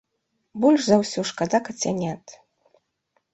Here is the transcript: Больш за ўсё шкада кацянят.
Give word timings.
Больш 0.63 0.81
за 0.87 0.97
ўсё 1.01 1.19
шкада 1.31 1.59
кацянят. 1.67 2.25